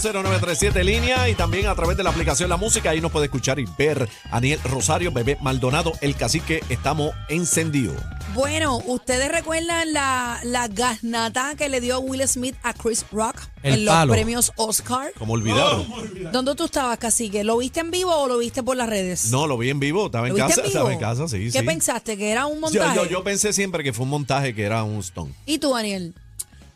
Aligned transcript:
6220937 0.00 0.82
línea 0.84 1.28
y 1.28 1.34
también 1.34 1.66
a 1.66 1.74
través 1.74 1.96
de 1.96 2.02
la 2.02 2.10
aplicación 2.10 2.48
La 2.50 2.56
Música. 2.56 2.90
Ahí 2.90 3.00
nos 3.00 3.10
puede 3.12 3.26
escuchar 3.26 3.58
y 3.58 3.66
ver 3.78 4.08
a 4.30 4.36
Aniel 4.36 4.60
Rosario, 4.64 5.12
Bebé 5.12 5.38
Maldonado, 5.40 5.92
el 6.00 6.16
cacique. 6.16 6.62
Estamos 6.68 7.12
encendidos. 7.28 7.96
Bueno, 8.34 8.78
¿ustedes 8.86 9.30
recuerdan 9.30 9.92
la, 9.92 10.40
la 10.44 10.68
gasnata 10.68 11.54
que 11.56 11.68
le 11.68 11.80
dio 11.80 12.00
Will 12.00 12.26
Smith 12.28 12.54
a 12.62 12.74
Chris 12.74 13.06
Rock 13.10 13.40
El 13.62 13.74
en 13.74 13.84
los 13.86 13.94
palo. 13.94 14.12
premios 14.12 14.52
Oscar? 14.56 15.12
Como 15.18 15.32
olvidaron. 15.34 15.86
¿Dónde 16.32 16.54
tú 16.54 16.66
estabas, 16.66 16.98
cacique? 16.98 17.44
¿Lo 17.44 17.56
viste 17.58 17.80
en 17.80 17.90
vivo 17.90 18.14
o 18.14 18.26
lo 18.28 18.38
viste 18.38 18.62
por 18.62 18.76
las 18.76 18.88
redes? 18.88 19.30
No, 19.30 19.46
lo 19.46 19.56
vi 19.56 19.70
en 19.70 19.80
vivo. 19.80 20.06
Estaba 20.06 20.26
en 20.28 20.36
¿Lo 20.36 20.44
viste 20.44 20.60
casa. 20.60 20.60
en 20.60 20.66
vivo? 20.72 20.90
Estaba 20.90 20.92
en 20.92 21.00
casa, 21.00 21.28
sí, 21.28 21.50
¿Qué 21.50 21.60
sí. 21.60 21.64
pensaste? 21.66 22.16
¿Que 22.18 22.30
era 22.30 22.46
un 22.46 22.56
Yo, 22.56 22.60
montaje? 22.60 22.96
yo, 22.96 23.06
yo 23.06 23.24
pensé 23.24 23.52
siempre 23.54 23.82
que 23.82 23.92
fue 23.94 24.04
un 24.04 24.10
montaje, 24.10 24.54
que 24.54 24.64
era 24.64 24.82
un 24.84 24.98
stone. 24.98 25.32
¿Y 25.46 25.58
tú, 25.58 25.72
Daniel? 25.72 26.14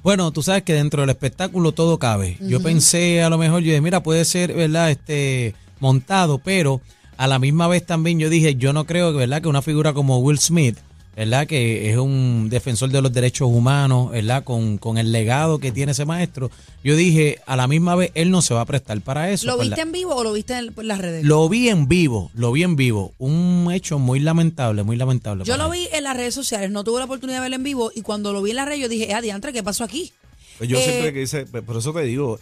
Bueno, 0.02 0.30
tú 0.30 0.42
sabes 0.42 0.62
que 0.62 0.72
dentro 0.72 1.02
del 1.02 1.10
espectáculo 1.10 1.72
todo 1.72 1.98
cabe. 1.98 2.38
Yo 2.40 2.62
pensé 2.62 3.22
a 3.22 3.28
lo 3.28 3.36
mejor, 3.36 3.62
yo 3.62 3.66
dije, 3.70 3.80
mira, 3.80 4.02
puede 4.02 4.24
ser, 4.24 4.54
¿verdad? 4.54 4.90
Este, 4.90 5.54
montado, 5.78 6.38
pero 6.38 6.80
a 7.16 7.26
la 7.26 7.38
misma 7.38 7.68
vez 7.68 7.84
también 7.84 8.18
yo 8.18 8.30
dije, 8.30 8.54
yo 8.54 8.72
no 8.72 8.86
creo, 8.86 9.12
¿verdad? 9.12 9.42
Que 9.42 9.48
una 9.48 9.62
figura 9.62 9.92
como 9.92 10.18
Will 10.18 10.38
Smith, 10.38 10.78
¿verdad? 11.16 11.46
Que 11.46 11.90
es 11.90 11.96
un 11.98 12.48
defensor 12.50 12.90
de 12.90 13.02
los 13.02 13.12
derechos 13.12 13.48
humanos, 13.50 14.10
¿verdad? 14.10 14.42
Con, 14.44 14.78
con 14.78 14.96
el 14.96 15.12
legado 15.12 15.58
que 15.58 15.72
tiene 15.72 15.92
ese 15.92 16.04
maestro. 16.04 16.50
Yo 16.82 16.96
dije, 16.96 17.38
a 17.46 17.56
la 17.56 17.66
misma 17.66 17.94
vez, 17.96 18.10
él 18.14 18.30
no 18.30 18.40
se 18.42 18.54
va 18.54 18.62
a 18.62 18.64
prestar 18.64 19.00
para 19.02 19.30
eso. 19.30 19.46
¿Lo 19.46 19.56
pues, 19.56 19.68
viste 19.68 19.76
la- 19.82 19.86
en 19.86 19.92
vivo 19.92 20.14
o 20.14 20.24
lo 20.24 20.32
viste 20.32 20.56
en, 20.56 20.72
las 20.82 20.98
redes? 20.98 21.24
Lo 21.24 21.48
vi 21.48 21.68
en 21.68 21.88
vivo, 21.88 22.30
lo 22.34 22.52
vi 22.52 22.62
en 22.62 22.76
vivo. 22.76 23.12
Un 23.18 23.70
hecho 23.72 23.98
muy 23.98 24.20
lamentable, 24.20 24.82
muy 24.82 24.96
lamentable. 24.96 25.44
yo 25.44 25.56
lo 25.56 25.66
él. 25.72 25.80
vi 25.80 25.88
en 25.92 26.04
las 26.04 26.16
redes 26.16 26.34
sociales, 26.34 26.70
no 26.70 26.84
tuve 26.84 27.00
la 27.00 27.04
oportunidad 27.04 27.38
de 27.38 27.42
verlo 27.42 27.56
en 27.56 27.62
vivo 27.64 27.90
y 27.94 28.02
cuando 28.02 28.32
lo 28.32 28.40
vi 28.42 28.50
en 28.50 28.56
las 28.56 28.66
redes 28.66 28.80
yo 28.80 28.88
dije, 28.88 29.12
ah, 29.12 29.20
diantre, 29.20 29.52
¿qué 29.52 29.62
pasó 29.62 29.84
aquí? 29.84 30.12
Pues 30.58 30.70
yo 30.70 30.78
Eh, 30.78 30.82
siempre 30.82 31.12
que 31.12 31.20
dice, 31.20 31.46
por 31.46 31.76
eso 31.76 31.92
te 31.92 32.02
digo, 32.02 32.38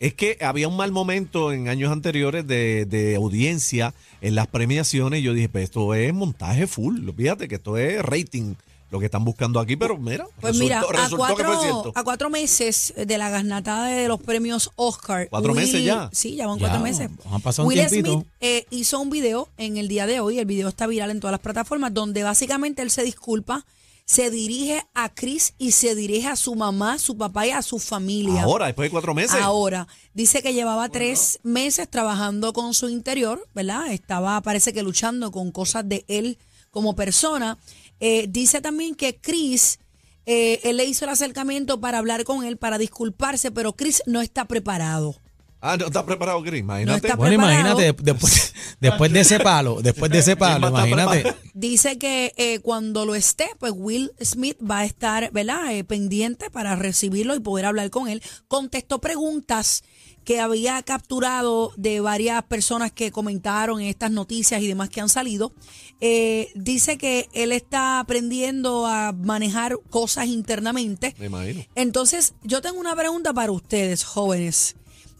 es 0.00 0.14
que 0.14 0.38
había 0.40 0.68
un 0.68 0.76
mal 0.76 0.92
momento 0.92 1.52
en 1.52 1.68
años 1.68 1.90
anteriores 1.92 2.46
de, 2.46 2.84
de 2.86 3.16
audiencia 3.16 3.94
en 4.20 4.34
las 4.34 4.46
premiaciones. 4.46 5.20
Y 5.20 5.22
yo 5.24 5.34
dije, 5.34 5.48
pues 5.48 5.64
esto 5.64 5.92
es 5.94 6.12
montaje 6.14 6.66
full. 6.66 7.00
Fíjate 7.16 7.48
que 7.48 7.56
esto 7.56 7.76
es 7.76 8.00
rating, 8.02 8.54
lo 8.90 9.00
que 9.00 9.06
están 9.06 9.24
buscando 9.24 9.60
aquí, 9.60 9.76
pero 9.76 9.98
mira, 9.98 10.24
Pues 10.40 10.56
resultó, 10.56 10.64
mira, 10.64 10.80
a 10.80 11.02
resultó 11.04 11.26
que 11.26 11.34
fue 11.34 11.44
cuatro, 11.44 11.62
cierto. 11.62 11.92
a 11.94 12.04
cuatro 12.04 12.30
meses 12.30 12.94
de 12.96 13.18
la 13.18 13.28
gasnatada 13.28 13.88
de 13.88 14.08
los 14.08 14.20
premios 14.22 14.70
Oscar. 14.76 15.28
¿Cuatro 15.28 15.52
meses 15.52 15.84
ya? 15.84 16.08
Sí, 16.12 16.36
ya 16.36 16.46
van 16.46 16.58
Ya, 16.58 16.68
cuatro 16.68 16.80
meses. 16.82 17.10
han 17.30 17.40
pasado 17.42 17.66
un 17.68 17.74
Will 17.74 17.86
tiempito. 17.86 18.12
Smith 18.20 18.26
eh, 18.40 18.66
hizo 18.70 18.98
un 19.00 19.10
video 19.10 19.48
en 19.58 19.76
el 19.76 19.88
día 19.88 20.06
de 20.06 20.20
hoy, 20.20 20.38
el 20.38 20.46
video 20.46 20.68
está 20.68 20.86
viral 20.86 21.10
en 21.10 21.20
todas 21.20 21.32
las 21.32 21.40
plataformas, 21.40 21.92
donde 21.92 22.22
básicamente 22.22 22.80
él 22.82 22.90
se 22.90 23.02
disculpa, 23.02 23.66
se 24.08 24.30
dirige 24.30 24.86
a 24.94 25.14
Chris 25.14 25.52
y 25.58 25.72
se 25.72 25.94
dirige 25.94 26.28
a 26.28 26.36
su 26.36 26.54
mamá, 26.54 26.98
su 26.98 27.18
papá 27.18 27.46
y 27.46 27.50
a 27.50 27.60
su 27.60 27.78
familia. 27.78 28.42
Ahora, 28.42 28.64
después 28.64 28.86
de 28.86 28.90
cuatro 28.90 29.12
meses. 29.12 29.38
Ahora, 29.38 29.86
dice 30.14 30.42
que 30.42 30.54
llevaba 30.54 30.88
tres 30.88 31.40
meses 31.42 31.90
trabajando 31.90 32.54
con 32.54 32.72
su 32.72 32.88
interior, 32.88 33.46
¿verdad? 33.54 33.92
Estaba, 33.92 34.40
parece 34.40 34.72
que 34.72 34.82
luchando 34.82 35.30
con 35.30 35.52
cosas 35.52 35.86
de 35.86 36.06
él 36.08 36.38
como 36.70 36.96
persona. 36.96 37.58
Eh, 38.00 38.24
dice 38.30 38.62
también 38.62 38.94
que 38.94 39.20
Chris, 39.20 39.78
eh, 40.24 40.60
él 40.64 40.78
le 40.78 40.86
hizo 40.86 41.04
el 41.04 41.10
acercamiento 41.10 41.78
para 41.78 41.98
hablar 41.98 42.24
con 42.24 42.44
él, 42.44 42.56
para 42.56 42.78
disculparse, 42.78 43.50
pero 43.50 43.76
Chris 43.76 44.02
no 44.06 44.22
está 44.22 44.46
preparado. 44.46 45.16
Ah, 45.60 45.76
no 45.76 45.86
está 45.86 46.06
preparado, 46.06 46.40
Chris, 46.42 46.60
imagínate. 46.60 47.06
está 47.08 47.16
Bueno, 47.16 47.36
preparado. 47.36 47.60
imagínate, 47.80 47.82
de- 48.02 48.12
después, 48.12 48.54
después 48.80 49.12
de 49.12 49.20
ese 49.20 49.40
palo, 49.40 49.80
después 49.82 50.10
de 50.12 50.18
ese 50.18 50.36
palo, 50.36 50.70
¿Quién 50.70 50.74
va 50.74 50.82
a 50.82 50.86
estar 50.88 51.02
imagínate. 51.16 51.50
Dice 51.54 51.98
que 51.98 52.32
eh, 52.36 52.60
cuando 52.60 53.04
lo 53.04 53.14
esté, 53.16 53.48
pues 53.58 53.72
Will 53.74 54.12
Smith 54.22 54.56
va 54.62 54.78
a 54.80 54.84
estar, 54.84 55.32
¿verdad? 55.32 55.72
Eh, 55.74 55.82
pendiente 55.82 56.48
para 56.50 56.76
recibirlo 56.76 57.34
y 57.34 57.40
poder 57.40 57.66
hablar 57.66 57.90
con 57.90 58.08
él. 58.08 58.22
Contestó 58.46 59.00
preguntas 59.00 59.82
que 60.24 60.40
había 60.40 60.80
capturado 60.82 61.72
de 61.76 62.00
varias 62.00 62.42
personas 62.44 62.92
que 62.92 63.10
comentaron 63.10 63.80
en 63.80 63.86
estas 63.88 64.10
noticias 64.10 64.60
y 64.62 64.66
demás 64.68 64.90
que 64.90 65.00
han 65.00 65.08
salido. 65.08 65.52
Eh, 66.00 66.52
dice 66.54 66.98
que 66.98 67.28
él 67.32 67.50
está 67.50 67.98
aprendiendo 67.98 68.86
a 68.86 69.12
manejar 69.12 69.76
cosas 69.90 70.26
internamente. 70.26 71.14
Me 71.18 71.26
imagino. 71.26 71.64
Entonces, 71.74 72.34
yo 72.44 72.60
tengo 72.60 72.78
una 72.78 72.94
pregunta 72.94 73.32
para 73.32 73.50
ustedes, 73.52 74.04
jóvenes. 74.04 74.76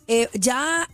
Eh, 0.08 0.28
ya, 0.34 0.88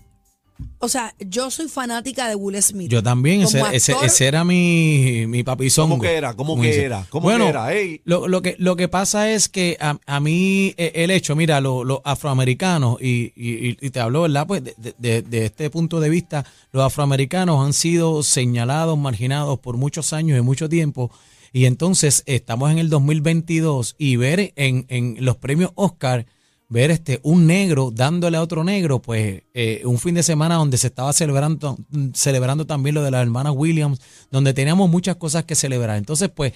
o 0.79 0.89
sea, 0.89 1.15
yo 1.19 1.51
soy 1.51 1.69
fanática 1.69 2.29
de 2.29 2.35
Will 2.35 2.61
Smith. 2.63 2.91
Yo 2.91 3.03
también, 3.03 3.43
ese, 3.43 3.63
ese, 3.73 3.95
ese 4.03 4.27
era 4.27 4.45
mi, 4.45 5.25
mi 5.27 5.43
papizongo. 5.43 5.91
¿Cómo 5.95 6.03
que 6.03 6.13
era? 6.15 6.35
¿Cómo 6.35 6.51
como 6.53 6.63
que 6.63 6.85
era? 6.85 7.07
¿Cómo 7.11 7.23
bueno, 7.25 7.45
que 7.45 7.51
era? 7.51 7.73
Ey. 7.75 8.01
Lo, 8.05 8.29
lo 8.29 8.43
que, 8.43 8.57
lo 8.59 8.77
que 8.77 8.89
pasa 8.89 9.31
es 9.31 9.49
que 9.49 9.77
a, 9.81 9.99
a 10.07 10.21
mí 10.21 10.75
eh, 10.77 10.93
el 10.97 11.11
hecho, 11.11 11.35
mira, 11.37 11.61
lo- 11.61 11.85
los 11.85 12.01
afroamericanos, 12.05 13.01
y, 13.01 13.33
y- 13.37 13.77
y 13.81 13.91
te 13.91 14.01
hablo, 14.01 14.23
¿verdad? 14.23 14.47
Pues 14.47 14.63
de, 14.65 14.95
de- 14.99 15.23
de 15.23 15.45
este 15.47 15.71
punto 15.71 16.01
de 16.01 16.11
vista, 16.11 16.45
los 16.73 16.85
afroamericanos 16.85 17.65
han 17.65 17.73
sido 17.73 18.23
señalados, 18.23 18.99
marginados 18.99 19.59
por 19.61 19.77
muchos 19.77 20.13
años 20.13 20.39
y 20.39 20.43
mucho 20.43 20.69
tiempo. 20.69 21.11
Y 21.53 21.67
entonces 21.67 22.25
estamos 22.27 22.73
en 22.73 22.79
el 22.79 22.91
2022 22.91 23.95
y 23.97 24.17
ver 24.17 24.53
en, 24.57 24.87
en 24.89 25.17
los 25.21 25.37
premios 25.37 25.71
Oscar 25.77 26.27
ver 26.69 26.91
este 26.91 27.21
un 27.23 27.47
negro 27.47 27.91
dándole 27.93 28.37
a 28.37 28.43
otro 28.43 28.65
negro, 28.65 29.01
pues 29.01 29.43
eh, 29.55 29.83
un 29.85 29.99
fin 29.99 30.15
de 30.15 30.23
semana 30.23 30.57
donde 30.57 30.79
se 30.79 30.89
estaba 30.89 31.13
celebrando, 31.13 31.77
celebrando 32.15 32.67
también 32.67 32.95
lo 32.95 33.03
de 33.03 33.11
las 33.11 33.23
hermanas 33.23 33.53
Williams, 33.57 34.01
donde 34.31 34.55
teníamos 34.55 34.89
muchas 34.91 35.17
cosas 35.17 35.45
que 35.45 35.55
celebrar. 35.55 35.97
Entonces, 35.99 36.31
pues, 36.35 36.53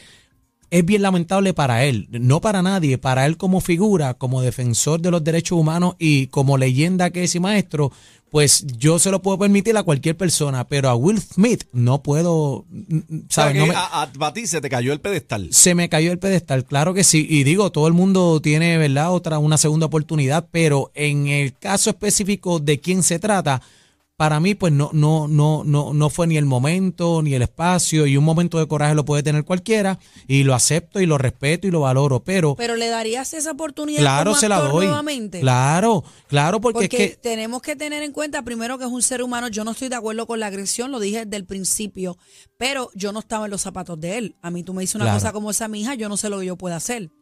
es 0.71 0.85
bien 0.85 1.03
lamentable 1.03 1.55
para 1.55 1.85
él, 1.85 2.09
no 2.11 2.41
para 2.41 2.63
nadie, 2.63 2.99
para 2.99 3.27
él 3.27 3.37
como 3.37 3.61
figura, 3.61 4.15
como 4.15 4.43
defensor 4.43 5.01
de 5.01 5.11
los 5.11 5.25
derechos 5.25 5.59
humanos 5.59 5.95
y 5.99 6.27
como 6.29 6.59
leyenda 6.59 7.11
que 7.11 7.25
es 7.25 7.35
y 7.35 7.41
maestro, 7.41 7.91
pues 8.31 8.67
yo 8.77 8.99
se 8.99 9.11
lo 9.11 9.23
puedo 9.23 9.39
permitir 9.39 9.75
a 9.79 9.83
cualquier 9.83 10.15
persona, 10.15 10.65
pero 10.69 10.91
a 10.91 10.95
Will 10.95 11.19
Smith 11.19 11.65
no 11.73 12.03
puedo, 12.03 12.67
¿sabes? 13.31 13.57
No 13.57 13.67
me- 13.67 13.75
a, 13.75 14.03
a- 14.03 14.11
a 14.21 14.33
ti 14.35 14.47
se 14.47 14.61
te 14.61 14.69
cayó 14.69 14.93
el 14.93 15.01
pedestal. 15.01 15.49
se 15.51 15.75
me 15.75 15.89
cayó 15.89 16.13
el 16.13 16.19
pedestal, 16.19 16.65
claro 16.67 16.93
que 16.93 17.05
sí. 17.05 17.27
Y 17.29 17.45
digo, 17.45 17.73
todo 17.73 17.87
el 17.89 17.95
mundo 17.95 18.41
tiene, 18.43 18.77
¿verdad? 18.77 19.13
Otra, 19.15 19.39
una 19.39 19.57
segunda 19.57 19.87
oportunidad, 19.87 20.47
pero 20.51 20.91
en 20.95 21.29
el 21.29 21.55
caso 21.57 21.89
específico 21.91 22.59
de 22.61 22.79
quién 22.81 23.03
se 23.03 23.19
trata, 23.19 23.63
para 24.19 24.41
mí, 24.41 24.57
pues 24.57 24.73
no, 24.73 24.91
no, 24.93 25.29
no, 25.29 25.63
no, 25.65 25.95
no 25.95 26.11
fue 26.11 26.27
ni 26.27 26.37
el 26.37 26.45
momento, 26.45 27.23
ni 27.23 27.35
el 27.35 27.43
espacio, 27.43 28.05
y 28.05 28.17
un 28.17 28.25
momento 28.25 28.59
de 28.59 28.67
coraje 28.67 28.97
lo 28.97 29.05
puede 29.05 29.23
tener 29.23 29.45
cualquiera, 29.45 30.01
y 30.27 30.43
lo 30.43 30.57
acepto 30.57 31.01
y 31.01 31.07
lo 31.07 31.19
respeto 31.19 31.69
y 31.69 31.71
lo 31.71 31.83
valoro, 31.83 32.19
pero, 32.25 32.57
Pero 32.57 32.75
le 32.75 32.89
darías 32.89 33.33
esa 33.33 33.53
oportunidad 33.53 34.01
claro 34.01 34.33
como 34.33 34.41
se 34.41 34.49
la 34.49 34.59
doy. 34.61 34.87
nuevamente. 34.87 35.39
Claro, 35.39 36.03
claro, 36.27 36.61
porque, 36.61 36.81
Porque 36.89 37.05
es 37.05 37.11
que 37.13 37.17
tenemos 37.17 37.63
que 37.63 37.77
tener 37.77 38.03
en 38.03 38.11
cuenta 38.11 38.43
primero 38.43 38.77
que 38.77 38.85
es 38.87 38.91
un 38.91 39.03
ser 39.03 39.23
humano. 39.23 39.47
Yo 39.47 39.63
no 39.63 39.71
estoy 39.71 39.89
de 39.89 39.95
acuerdo 39.95 40.27
con 40.27 40.41
la 40.41 40.49
agresión, 40.49 40.91
lo 40.91 40.99
dije 40.99 41.25
desde 41.25 41.37
el 41.37 41.47
principio, 41.47 42.19
pero 42.57 42.91
yo 42.97 43.13
no 43.13 43.21
estaba 43.21 43.45
en 43.45 43.53
los 43.53 43.61
zapatos 43.63 44.01
de 44.01 44.19
él. 44.19 44.37
A 44.43 44.51
mí 44.51 44.65
tú 44.65 44.75
me 44.75 44.81
dices 44.81 44.97
una 44.97 45.05
Claro. 45.05 45.21
cosa 45.21 45.33
como 45.33 45.53
esa, 45.53 45.69
mi 45.69 45.83
hija, 45.83 45.95
yo 45.95 46.09
no 46.09 46.17
sé 46.17 46.29
lo 46.29 46.41
que 46.41 46.47
yo 46.47 46.57
pueda 46.57 46.75
hacer. 46.75 47.13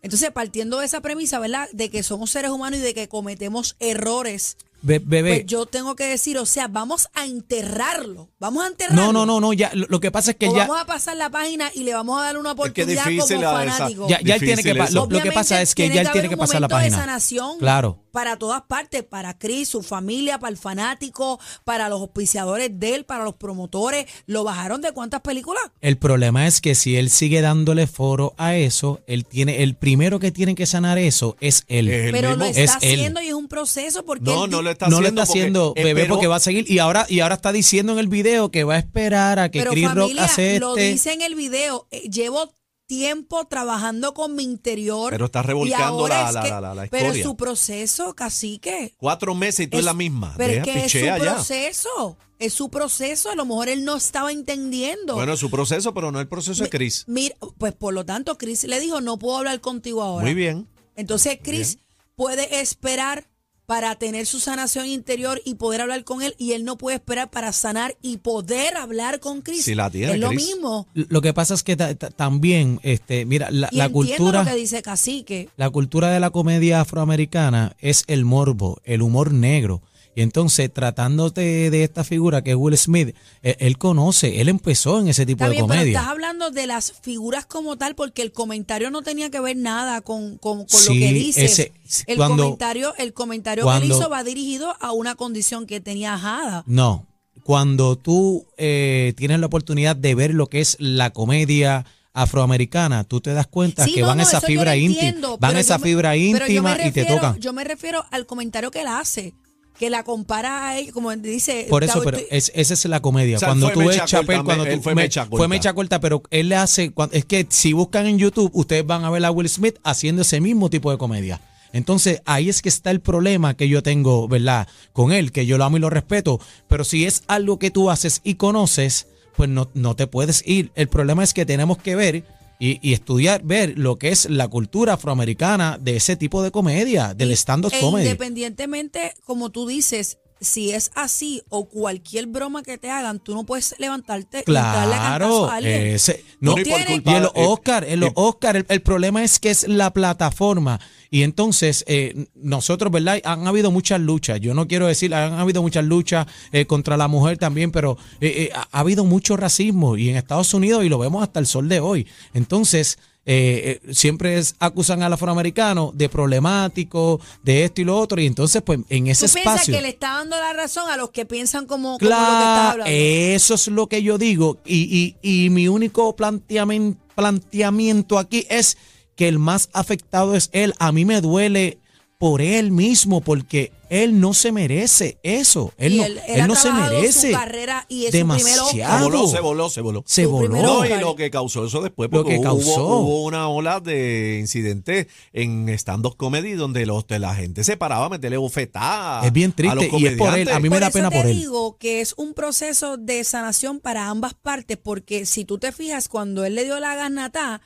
Entonces, 0.00 0.30
partiendo 0.30 0.78
de 0.78 0.86
esa 0.86 1.00
premisa, 1.00 1.40
¿verdad? 1.40 1.68
De 1.72 1.90
que 1.90 2.04
somos 2.04 2.30
seres 2.30 2.52
humanos 2.52 2.78
y 2.78 2.82
de 2.82 2.94
que 2.94 3.08
cometemos 3.08 3.74
errores, 3.80 4.56
be- 4.82 4.98
bebé, 4.98 5.34
pues 5.40 5.46
yo 5.46 5.66
tengo 5.66 5.96
que 5.96 6.04
decir, 6.06 6.38
o 6.38 6.46
sea, 6.46 6.68
vamos 6.68 7.08
a 7.14 7.24
enterrarlo. 7.26 8.28
Vamos 8.38 8.64
a 8.64 8.68
enterrarlo. 8.68 9.02
no, 9.04 9.12
no, 9.12 9.26
no, 9.26 9.40
no, 9.40 9.52
ya, 9.52 9.70
lo, 9.74 9.86
lo 9.88 10.00
que 10.00 10.10
pasa 10.10 10.32
es 10.32 10.36
que 10.36 10.48
O 10.48 10.52
ya, 10.54 10.66
vamos 10.66 10.80
a 10.82 10.86
pasar 10.86 11.16
la 11.16 11.30
página 11.30 11.70
y 11.74 11.82
le 11.84 11.94
vamos 11.94 12.20
a 12.20 12.24
dar 12.24 12.38
una 12.38 12.50
Es 12.50 12.54
que 12.56 12.60
oportunidad 12.60 13.04
difícil 13.06 13.36
como 13.36 13.50
fanático. 13.52 14.08
ya, 14.08 14.20
ya 14.22 14.34
él 14.34 14.40
tiene 14.40 14.62
que, 14.62 14.74
lo, 14.74 14.84
lo 14.84 14.90
que 14.90 14.98
Obviamente, 14.98 15.32
pasa 15.32 15.62
es 15.62 15.74
que 15.74 15.88
ya 15.88 16.00
él 16.02 16.06
haber 16.06 16.12
tiene 16.12 16.28
que 16.28 16.34
un 16.34 16.38
pasar 16.40 16.60
la 16.60 16.68
momento 16.68 16.76
de 16.84 16.90
página. 16.90 16.96
sanación 16.98 17.58
Claro. 17.58 17.98
para 18.12 18.36
todas 18.36 18.62
partes, 18.62 19.02
para 19.02 19.38
Chris, 19.38 19.68
su 19.68 19.82
familia, 19.82 20.38
para 20.38 20.50
el 20.50 20.56
fanático, 20.58 21.40
para 21.64 21.88
los 21.88 22.00
auspiciadores 22.00 22.78
de 22.78 22.94
él, 22.94 23.04
para 23.04 23.24
los 23.24 23.34
promotores. 23.34 24.06
¿Lo 24.26 24.44
bajaron 24.44 24.80
de 24.82 24.92
cuántas 24.92 25.20
películas? 25.22 25.62
El 25.80 25.96
problema 25.98 26.46
es 26.46 26.60
que 26.60 26.74
si 26.74 26.96
él 26.96 27.10
sigue 27.10 27.40
dándole 27.40 27.86
foro 27.86 28.34
a 28.38 28.54
eso, 28.56 29.00
él 29.06 29.24
tiene, 29.24 29.62
el 29.62 29.74
primero 29.74 30.18
que 30.18 30.30
tiene 30.32 30.54
que 30.54 30.66
sanar 30.66 30.98
eso 30.98 31.36
es 31.40 31.64
él. 31.68 31.88
Es 31.88 32.12
Pero 32.12 32.36
lo 32.36 32.44
está 32.44 32.60
Es 32.62 32.70
él. 32.82 33.00
haciendo 33.00 33.20
y 33.22 33.28
es 33.28 33.34
un 33.34 33.48
proceso 33.48 34.04
porque 34.04 34.24
No, 34.24 34.44
él 34.44 34.50
no 34.50 34.58
di- 34.58 34.64
lo 34.64 34.70
está 34.76 34.88
no 34.88 34.96
haciendo. 34.98 35.02
lo 35.16 35.22
está 35.22 35.32
haciendo, 35.32 35.66
porque 35.68 35.84
bebé, 35.84 36.00
esperó- 36.02 36.14
porque 36.14 36.26
va 36.28 36.36
a 36.36 36.40
seguir. 36.40 36.70
Y 36.70 36.78
ahora, 36.78 37.06
y 37.08 37.20
ahora 37.20 37.34
está 37.34 37.52
diciendo 37.52 37.92
en 37.92 37.98
el 37.98 38.08
video 38.08 38.50
que 38.50 38.64
va 38.64 38.74
a 38.74 38.78
esperar 38.78 39.38
a 39.38 39.50
que 39.50 39.58
pero 39.60 39.72
Chris 39.72 39.84
Rock 39.88 39.94
familia, 39.98 40.24
acepte. 40.24 40.60
lo 40.60 40.74
dice 40.74 41.12
en 41.12 41.22
el 41.22 41.34
video, 41.34 41.86
eh, 41.90 42.08
llevo 42.10 42.52
tiempo 42.86 43.44
trabajando 43.46 44.14
con 44.14 44.36
mi 44.36 44.44
interior. 44.44 45.10
Pero 45.10 45.24
está 45.26 45.42
revolcando 45.42 46.06
la- 46.06 46.28
es 46.28 46.34
la- 46.34 46.42
que- 46.42 46.48
la- 46.50 46.60
la- 46.60 46.74
la 46.74 46.86
Pero 46.86 47.06
historia. 47.06 47.24
su 47.24 47.36
proceso, 47.36 48.14
cacique. 48.14 48.94
Cuatro 48.96 49.34
meses 49.34 49.66
y 49.66 49.68
tú 49.68 49.78
es, 49.78 49.84
la 49.84 49.92
misma. 49.94 50.34
Pero 50.36 50.52
Deja, 50.52 50.64
es 50.66 50.72
que 50.72 50.84
es 50.84 50.92
su 50.92 50.98
ya. 50.98 51.16
proceso. 51.18 52.16
Es 52.38 52.52
su 52.52 52.68
proceso. 52.68 53.30
A 53.30 53.34
lo 53.34 53.44
mejor 53.46 53.68
él 53.70 53.84
no 53.84 53.96
estaba 53.96 54.30
entendiendo. 54.30 55.14
Bueno, 55.14 55.32
es 55.32 55.40
su 55.40 55.50
proceso, 55.50 55.94
pero 55.94 56.12
no 56.12 56.20
el 56.20 56.28
proceso 56.28 56.62
de 56.62 56.70
Chris. 56.70 57.04
Mira, 57.08 57.34
pues 57.58 57.72
por 57.72 57.92
lo 57.94 58.04
tanto, 58.04 58.36
Chris 58.38 58.62
le 58.64 58.78
dijo, 58.78 59.00
no 59.00 59.18
puedo 59.18 59.38
hablar 59.38 59.60
contigo 59.60 60.02
ahora. 60.02 60.24
Muy 60.24 60.34
bien. 60.34 60.68
Entonces, 60.96 61.38
Chris 61.42 61.78
puede 62.14 62.60
esperar 62.60 63.26
para 63.66 63.94
tener 63.96 64.26
su 64.26 64.38
sanación 64.40 64.86
interior 64.86 65.42
y 65.44 65.56
poder 65.56 65.80
hablar 65.80 66.04
con 66.04 66.22
él 66.22 66.34
y 66.38 66.52
él 66.52 66.64
no 66.64 66.78
puede 66.78 66.96
esperar 66.96 67.30
para 67.30 67.52
sanar 67.52 67.96
y 68.00 68.18
poder 68.18 68.76
hablar 68.76 69.18
con 69.20 69.42
Chris. 69.42 69.64
Si 69.64 69.74
la 69.74 69.90
tiene, 69.90 70.12
es 70.14 70.20
lo 70.20 70.28
Chris. 70.28 70.46
mismo. 70.46 70.86
Lo 70.94 71.20
que 71.20 71.34
pasa 71.34 71.54
es 71.54 71.62
que 71.64 71.76
ta- 71.76 71.94
ta- 71.96 72.10
también, 72.10 72.78
este, 72.84 73.24
mira, 73.26 73.50
la, 73.50 73.68
Y 73.72 73.76
la 73.78 73.86
entiendo 73.86 74.16
cultura, 74.16 74.44
lo 74.44 74.50
que 74.50 74.56
dice 74.56 74.82
Cacique. 74.82 75.48
la 75.56 75.68
cultura 75.70 76.10
de 76.10 76.20
la 76.20 76.30
comedia 76.30 76.80
afroamericana 76.80 77.74
es 77.80 78.04
el 78.06 78.24
morbo, 78.24 78.80
el 78.84 79.02
humor 79.02 79.32
negro. 79.32 79.82
Y 80.16 80.22
entonces, 80.22 80.72
tratándote 80.72 81.70
de 81.70 81.84
esta 81.84 82.02
figura 82.02 82.42
que 82.42 82.50
es 82.52 82.56
Will 82.56 82.76
Smith, 82.78 83.14
él, 83.42 83.56
él 83.60 83.78
conoce, 83.78 84.40
él 84.40 84.48
empezó 84.48 84.98
en 84.98 85.08
ese 85.08 85.26
tipo 85.26 85.44
Está 85.44 85.50
de 85.50 85.56
bien, 85.56 85.66
pero 85.66 85.78
comedia. 85.78 85.98
estás 85.98 86.10
hablando 86.10 86.50
de 86.50 86.66
las 86.66 86.92
figuras 87.02 87.44
como 87.46 87.76
tal, 87.76 87.94
porque 87.94 88.22
el 88.22 88.32
comentario 88.32 88.90
no 88.90 89.02
tenía 89.02 89.30
que 89.30 89.38
ver 89.40 89.58
nada 89.58 90.00
con, 90.00 90.38
con, 90.38 90.60
con 90.64 90.68
Sí, 90.80 90.94
lo 90.94 91.06
que 91.06 91.12
dices. 91.12 91.58
ese- 91.58 91.72
el 92.06 92.16
cuando- 92.16 92.44
comentario, 92.44 92.94
el 92.96 93.12
comentario 93.12 93.64
que 93.64 93.70
él 93.70 93.78
cuando- 93.80 93.98
hizo 93.98 94.08
va 94.10 94.24
dirigido 94.24 94.74
a 94.80 94.92
una 94.92 95.14
condición 95.16 95.66
que 95.66 95.80
tenía 95.80 96.16
Jada. 96.18 96.64
No, 96.66 97.06
cuando 97.44 97.96
tú 97.96 98.46
eh, 98.56 99.12
tienes 99.18 99.38
la 99.38 99.46
oportunidad 99.46 99.94
de 99.96 100.14
ver 100.14 100.32
lo 100.32 100.46
que 100.48 100.60
es 100.62 100.76
la 100.80 101.10
comedia 101.10 101.84
afroamericana, 102.14 103.04
tú 103.04 103.20
te 103.20 103.34
das 103.34 103.46
cuenta 103.46 103.84
Sí, 103.84 103.92
que 103.94 104.00
no, 104.00 104.06
van 104.08 104.16
no, 104.16 104.22
esa 104.22 104.40
fibra 104.40 104.74
lo 104.74 104.80
íntima, 104.80 105.02
entiendo, 105.08 105.38
van 105.38 105.56
esa 105.58 105.76
me- 105.78 105.84
fibra 105.84 106.16
íntima 106.16 106.72
y 106.74 106.78
te 106.78 106.84
refiero- 107.02 107.14
tocan. 107.16 107.38
Yo 107.40 107.52
me 107.52 107.62
refiero 107.62 108.04
al 108.10 108.24
comentario 108.26 108.70
que 108.70 108.80
él 108.80 108.86
hace, 108.88 109.34
que 109.78 109.90
la 109.90 110.02
compara 110.04 110.68
a 110.68 110.78
él, 110.78 110.92
como 110.92 111.14
dice. 111.16 111.66
Por 111.68 111.84
eso, 111.84 112.02
pero 112.02 112.18
es, 112.30 112.50
esa 112.54 112.74
es 112.74 112.84
la 112.86 113.00
comedia. 113.00 113.36
O 113.36 113.40
sea, 113.40 113.48
cuando 113.48 113.70
tú 113.70 113.80
ves 113.80 113.88
mecha 113.88 114.04
Chapel, 114.06 114.42
cuando 114.44 114.64
me- 114.64 114.76
tú, 114.76 114.82
fue 114.82 114.94
me- 114.94 115.02
mecha 115.02 115.22
corta. 115.24 115.36
fue 115.36 115.48
mecha 115.48 115.72
corta, 115.74 116.00
pero 116.00 116.22
él 116.30 116.48
le 116.48 116.56
hace, 116.56 116.90
cuan- 116.92 117.10
es 117.12 117.24
que 117.24 117.46
si 117.50 117.72
buscan 117.72 118.06
en 118.06 118.18
YouTube, 118.18 118.50
ustedes 118.54 118.86
van 118.86 119.04
a 119.04 119.10
ver 119.10 119.24
a 119.24 119.30
Will 119.30 119.48
Smith 119.48 119.76
haciendo 119.84 120.22
ese 120.22 120.40
mismo 120.40 120.70
tipo 120.70 120.90
de 120.90 120.98
comedia. 120.98 121.40
Entonces, 121.72 122.22
ahí 122.24 122.48
es 122.48 122.62
que 122.62 122.68
está 122.70 122.90
el 122.90 123.00
problema 123.00 123.54
que 123.54 123.68
yo 123.68 123.82
tengo, 123.82 124.28
¿verdad? 124.28 124.66
Con 124.92 125.12
él, 125.12 125.30
que 125.32 125.44
yo 125.46 125.58
lo 125.58 125.64
amo 125.64 125.76
y 125.76 125.80
lo 125.80 125.90
respeto. 125.90 126.40
Pero 126.68 126.84
si 126.84 127.04
es 127.04 127.22
algo 127.26 127.58
que 127.58 127.70
tú 127.70 127.90
haces 127.90 128.20
y 128.24 128.36
conoces, 128.36 129.08
pues 129.36 129.50
no, 129.50 129.68
no 129.74 129.94
te 129.94 130.06
puedes 130.06 130.42
ir. 130.46 130.70
El 130.74 130.88
problema 130.88 131.22
es 131.22 131.34
que 131.34 131.44
tenemos 131.44 131.76
que 131.76 131.94
ver 131.96 132.24
y, 132.58 132.78
y 132.88 132.92
estudiar, 132.92 133.42
ver 133.44 133.78
lo 133.78 133.96
que 133.96 134.10
es 134.10 134.28
la 134.30 134.48
cultura 134.48 134.94
afroamericana 134.94 135.78
de 135.80 135.96
ese 135.96 136.16
tipo 136.16 136.42
de 136.42 136.50
comedia, 136.50 137.14
del 137.14 137.32
stand-up 137.32 137.72
e 137.74 137.80
comedy. 137.80 138.04
Independientemente, 138.06 139.14
como 139.24 139.50
tú 139.50 139.66
dices, 139.66 140.18
si 140.40 140.70
es 140.72 140.90
así 140.94 141.42
o 141.48 141.66
cualquier 141.68 142.26
broma 142.26 142.62
que 142.62 142.76
te 142.78 142.90
hagan, 142.90 143.18
tú 143.20 143.34
no 143.34 143.44
puedes 143.44 143.74
levantarte 143.78 144.44
y 144.46 144.52
darle 144.52 144.94
a 144.94 144.98
Claro, 144.98 145.24
cantazo 145.26 145.50
a 145.50 145.54
alguien. 145.56 145.86
ese- 145.86 146.24
No, 146.40 146.50
no, 146.52 146.56
ni 146.58 146.64
por 146.64 146.74
tiene- 146.76 146.92
culpa 146.92 147.10
y 147.16 147.20
los 147.20 147.30
eh, 147.34 147.46
Oscar, 147.46 147.84
en 147.84 148.00
los 148.00 148.10
eh, 148.10 148.12
Oscar, 148.16 148.56
el, 148.56 148.66
el 148.68 148.82
problema 148.82 149.24
es 149.24 149.38
que 149.40 149.50
es 149.50 149.66
la 149.66 149.90
plataforma. 149.92 150.78
Y 151.10 151.22
entonces, 151.22 151.84
eh, 151.86 152.26
nosotros, 152.34 152.92
¿verdad? 152.92 153.20
Han 153.24 153.46
habido 153.46 153.70
muchas 153.70 154.00
luchas. 154.00 154.40
Yo 154.40 154.52
no 154.54 154.66
quiero 154.68 154.86
decir, 154.86 155.14
han 155.14 155.34
habido 155.34 155.62
muchas 155.62 155.84
luchas 155.84 156.26
eh, 156.52 156.66
contra 156.66 156.96
la 156.96 157.08
mujer 157.08 157.38
también, 157.38 157.70
pero 157.70 157.96
eh, 158.20 158.50
eh, 158.50 158.50
ha 158.54 158.80
habido 158.80 159.04
mucho 159.04 159.36
racismo 159.36 159.96
y 159.96 160.10
en 160.10 160.16
Estados 160.16 160.52
Unidos 160.52 160.84
y 160.84 160.88
lo 160.88 160.98
vemos 160.98 161.22
hasta 161.22 161.40
el 161.40 161.46
sol 161.46 161.68
de 161.68 161.80
hoy. 161.80 162.06
Entonces, 162.34 162.98
eh, 163.28 163.80
eh, 163.84 163.92
siempre 163.92 164.38
es- 164.38 164.54
acusan 164.60 165.02
al 165.02 165.12
afroamericano 165.12 165.90
de 165.94 166.08
problemático, 166.08 167.20
de 167.42 167.64
esto 167.64 167.80
y 167.80 167.84
lo 167.84 167.98
otro. 167.98 168.20
Y 168.20 168.26
entonces, 168.26 168.62
pues, 168.62 168.78
en 168.88 169.08
ese 169.08 169.26
¿Tú 169.26 169.34
piensas 169.34 169.54
espacio. 169.54 169.74
que 169.74 169.82
le 169.82 169.88
está 169.88 170.12
dando 170.14 170.36
la 170.36 170.52
razón 170.52 170.88
a 170.88 170.96
los 170.96 171.10
que 171.10 171.26
piensan 171.26 171.66
como, 171.66 171.98
como 171.98 171.98
lo 171.98 171.98
que 171.98 172.04
estás 172.06 172.18
Claro, 172.18 172.70
hablando? 172.72 172.92
eso 172.92 173.54
es 173.54 173.66
lo 173.68 173.88
que 173.88 174.02
yo 174.02 174.16
digo. 174.16 174.58
Y, 174.64 175.16
y, 175.22 175.44
y 175.44 175.50
mi 175.50 175.66
único 175.68 176.14
planteamen- 176.16 176.96
planteamiento 177.16 178.18
aquí 178.18 178.46
es 178.48 178.76
que 179.16 179.28
el 179.28 179.38
más 179.38 179.70
afectado 179.72 180.34
es 180.34 180.50
él. 180.52 180.74
A 180.78 180.92
mí 180.92 181.04
me 181.04 181.20
duele 181.20 181.78
por 182.18 182.40
él 182.40 182.70
mismo 182.70 183.20
porque 183.20 183.72
él 183.90 184.18
no 184.20 184.32
se 184.34 184.50
merece 184.50 185.18
eso. 185.22 185.72
Él 185.76 185.92
Y 185.94 185.96
no, 185.98 186.04
él, 186.06 186.20
él 186.26 186.40
él 186.40 186.46
no 186.48 186.54
se 186.56 186.72
merece. 186.72 187.30
su 187.32 187.36
carrera 187.38 187.84
y 187.88 188.06
es 188.06 188.10
Se. 188.12 188.18
Demasiado. 188.18 189.04
voló, 189.04 189.28
se 189.28 189.40
voló, 189.40 189.68
se 189.70 189.80
voló. 189.82 190.02
Se 190.06 190.24
Su 190.24 190.30
voló. 190.30 190.62
No, 190.62 190.84
y 190.86 190.98
lo 190.98 191.14
que 191.14 191.30
causó 191.30 191.66
eso 191.66 191.82
después, 191.82 192.08
Lo 192.10 192.18
porque 192.22 192.32
que 192.34 192.38
hubo- 192.38 192.42
causó. 192.44 192.86
Hubo, 192.98 193.24
una 193.24 193.48
ola 193.48 193.80
de 193.80 194.38
incidentes 194.40 195.06
en 195.32 195.68
stand-up 195.68 196.16
comedy 196.16 196.52
donde 196.52 196.86
los, 196.86 197.06
de 197.06 197.18
la 197.18 197.34
gente 197.34 197.64
se 197.64 197.76
paraba 197.76 198.06
a 198.06 198.08
meterle 198.08 198.38
bofetadas. 198.38 199.26
Es 199.26 199.32
bien 199.32 199.54
a 199.68 199.74
los 199.74 199.84
triste 199.84 199.98
y 199.98 200.06
es 200.06 200.16
por 200.16 200.36
él. 200.38 200.48
A 200.48 200.58
mí 200.58 200.68
me 200.70 200.76
Por 200.76 200.80
da 200.80 200.86
eso 200.88 200.94
pena 200.98 201.10
te 201.10 201.16
por 201.18 201.26
él. 201.26 201.38
digo 201.38 201.76
que 201.78 202.00
es 202.00 202.14
un 202.16 202.32
proceso 202.34 202.96
de 202.96 203.22
sanación 203.24 203.78
para 203.78 204.08
ambas 204.08 204.32
partes, 204.34 204.78
porque 204.82 205.26
si 205.26 205.44
tú 205.44 205.58
te 205.58 205.70
fijas, 205.70 206.08
cuando 206.08 206.44
él 206.44 206.54
le 206.54 206.64
dio 206.64 206.80
la 206.80 206.94
ganata, 206.96 207.60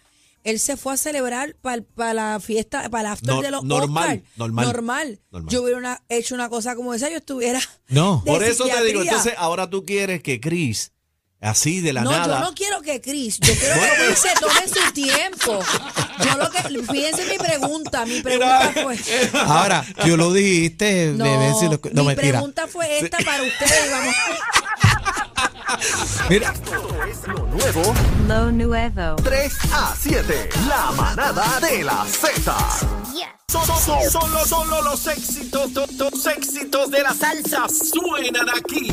él 0.44 0.58
se 0.58 0.76
fue 0.76 0.94
a 0.94 0.96
celebrar 0.96 1.54
para 1.62 2.14
la 2.14 2.40
fiesta, 2.40 2.88
para 2.90 3.08
el 3.08 3.12
after 3.14 3.34
de 3.40 3.50
los 3.50 3.62
normal, 3.64 4.22
normal, 4.36 4.66
normal. 4.66 5.20
normal. 5.30 5.50
Yo 5.52 5.62
hubiera 5.62 5.78
una- 5.78 6.02
hecho 6.08 6.34
una 6.34 6.48
cosa 6.48 6.74
como 6.76 6.94
esa, 6.94 7.08
yo 7.10 7.16
estuviera. 7.18 7.60
No. 7.88 8.22
de 8.24 8.30
Por 8.32 8.42
eso 8.44 8.64
te 8.66 8.84
digo, 8.84 9.02
entonces 9.02 9.34
ahora 9.36 9.68
tú 9.68 9.84
quieres 9.84 10.22
que 10.22 10.40
Chris, 10.40 10.92
así 11.40 11.80
de 11.80 11.92
la 11.92 12.02
no, 12.02 12.10
nada. 12.10 12.38
yo 12.38 12.44
no 12.44 12.54
quiero 12.54 12.80
que 12.82 13.00
Chris, 13.00 13.38
yo 13.40 13.52
quiero 13.54 13.74
que 13.80 14.04
Chris 14.06 14.18
se 14.18 14.34
tome 14.40 14.68
su 14.68 14.92
tiempo. 14.92 15.58
Yo 16.24 16.36
lo 16.38 16.50
que, 16.50 16.60
fíjense 16.92 17.26
mi 17.26 17.38
pregunta, 17.38 18.04
mi 18.06 18.20
pregunta 18.22 18.72
fue. 18.82 18.98
Ahora, 19.34 19.84
tú 20.04 20.16
lo 20.16 20.32
dijiste, 20.32 21.12
No, 21.16 21.24
bebé, 21.24 21.52
si 21.58 21.64
lo- 21.66 21.80
no 21.92 22.02
mi 22.02 22.08
mentira. 22.08 22.32
pregunta 22.38 22.66
fue 22.68 22.98
esta 23.00 23.18
para 23.18 23.42
ustedes. 23.42 23.90
Vamos. 23.90 24.14
Mira, 26.28 26.52
es 27.22 27.28
lo 27.28 27.46
nuevo. 27.46 27.94
Lo 28.28 28.50
nuevo. 28.52 29.16
3 29.16 29.52
a 29.72 29.94
7. 29.98 30.48
La 30.68 30.90
manada 30.92 31.60
de 31.60 31.84
la 31.84 32.04
Z. 32.04 32.54
Son, 33.50 33.66
son- 33.66 34.10
solo, 34.10 34.44
solo 34.46 34.80
los 34.82 35.06
éxitos, 35.08 35.72
to- 35.72 35.86
to- 35.98 36.08
los 36.10 36.26
éxitos 36.26 36.88
de 36.90 37.02
la 37.02 37.12
salsa 37.12 37.66
suenan 37.68 38.48
aquí. 38.48 38.92